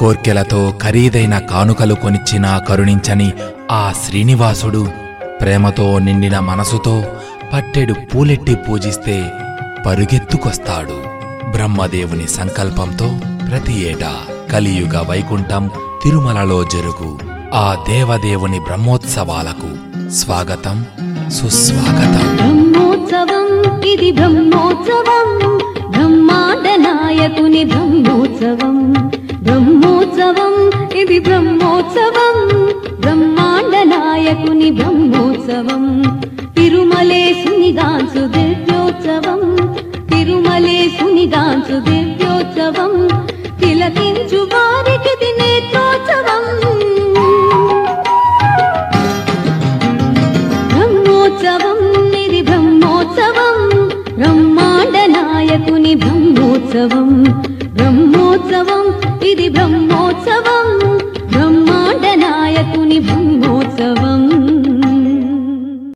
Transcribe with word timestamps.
కోర్కెలతో 0.00 0.74
ఖరీదైన 0.82 1.38
కానుకలు 1.38 1.94
కొనిచ్చినా 1.94 2.58
కరుణించని 2.58 3.32
ఆ 3.70 3.92
శ్రీనివాసుడు 4.06 4.88
ప్రేమతో 5.40 5.98
నిండిన 5.98 6.38
మనసుతో 6.38 7.04
పట్టెడు 7.52 7.92
పూలెట్టి 7.92 8.54
పూజిస్తే 8.54 9.24
పరుగెత్తుకొస్తాడు. 9.86 11.02
బ్రహ్మదేవుని 11.50 12.28
సంకల్పంతో 12.28 13.20
ప్రతి 13.50 13.88
ఏటా 13.88 14.16
కలియుగ 14.52 15.06
వైకుంఠం 15.08 15.70
తిరుమలలో 16.02 16.64
జరుగు. 16.64 17.18
ఆ 17.54 17.84
దేవదేవుని 17.88 18.58
బ్రహ్మోత్సవాలకు 18.58 20.00
స్వాగతం 20.10 20.86
సుస్వాగతం. 21.30 22.36
బ్రహ్మోత్సవం 22.36 23.80
ఇది 23.82 24.12
బ్రహ్మోత్సవం. 24.12 25.58
బ్రహ్మాండ 25.90 26.68
నాయకుని 26.88 27.64
బ్రహ్మోత్సవం. 27.64 29.09
నేటి 31.10 31.22
బ్రహ్మోత్సవం 31.22 32.36
బ్రహ్మాండ 33.00 33.74
నాయకుని 33.94 34.68
బ్రహ్మోత్సవం. 34.70 35.84
తిరుమలే 36.54 36.54
తిరుమలేశునిగాంచు 36.56 38.22
దివ్యోత్సవం 38.34 39.40
తిరుమలే 40.10 40.10
తిరుమలేశునిగాంచు 40.10 41.76
దివ్యోత్సవం. 41.88 42.92
తిలకించు 43.60 44.40
వారికి 44.52 45.12
దినేత్రోత్సవం 45.22 46.44
బ్రహ్మోత్సవం 50.68 51.80
ఇది 52.14 52.40
బ్రహ్మోత్సవం. 52.42 53.56
బ్రహ్మాండ 54.16 54.96
నాయకుని 55.16 55.94
బ్రహ్మోత్సవం. 55.94 57.10
బ్రహ్మోత్సవం 57.74 58.86
ఇది 59.28 59.48
బ్రహ్మోత్సవం. 59.48 60.59